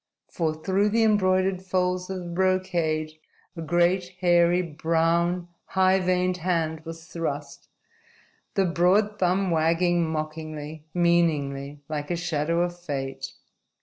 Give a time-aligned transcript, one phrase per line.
[0.31, 3.19] For through the embroidered folds of the brocade,
[3.55, 7.69] a great, hairy, brown, high veined hand was thrust,
[8.55, 13.33] the broad thumb wagging mockingly, meaningly, like a shadow of fate.